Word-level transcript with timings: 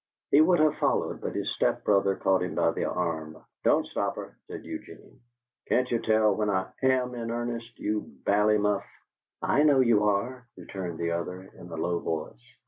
He 0.31 0.41
would 0.41 0.57
have 0.57 0.77
followed, 0.79 1.21
but 1.21 1.35
his 1.35 1.51
step 1.51 1.83
brother 1.83 2.15
caught 2.15 2.41
him 2.41 2.55
by 2.55 2.71
the 2.71 2.85
arm. 2.85 3.37
"Don't 3.63 3.85
stop 3.85 4.15
her," 4.15 4.35
said 4.47 4.65
Eugene. 4.65 5.19
"Can't 5.67 5.91
you 5.91 5.99
tell 5.99 6.33
when 6.35 6.49
I 6.49 6.69
AM 6.81 7.13
in 7.13 7.29
earnest, 7.29 7.77
you 7.77 8.11
bally 8.25 8.57
muff!" 8.57 8.83
"I 9.43 9.61
know 9.61 9.79
you 9.81 10.05
are," 10.05 10.47
returned 10.57 10.97
the 10.97 11.11
other, 11.11 11.51
in 11.55 11.67
a 11.69 11.75
low 11.77 11.99
voice. 11.99 12.41